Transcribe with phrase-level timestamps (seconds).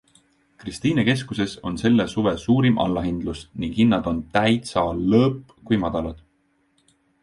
[0.61, 6.29] Kristiine keskuses on selle suve suurim allahindlus ning hinnad on TÄITSA LÕPP kui madalad.